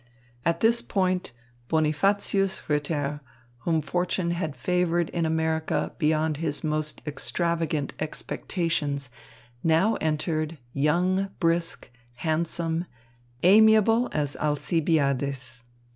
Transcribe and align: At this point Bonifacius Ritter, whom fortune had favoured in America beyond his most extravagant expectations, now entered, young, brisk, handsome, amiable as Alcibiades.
At 0.43 0.61
this 0.61 0.81
point 0.81 1.31
Bonifacius 1.67 2.67
Ritter, 2.67 3.21
whom 3.59 3.83
fortune 3.83 4.31
had 4.31 4.55
favoured 4.55 5.09
in 5.11 5.27
America 5.27 5.93
beyond 5.99 6.37
his 6.37 6.63
most 6.63 7.03
extravagant 7.05 7.93
expectations, 7.99 9.11
now 9.63 9.93
entered, 10.01 10.57
young, 10.73 11.29
brisk, 11.39 11.91
handsome, 12.15 12.85
amiable 13.43 14.09
as 14.11 14.35
Alcibiades. 14.37 15.65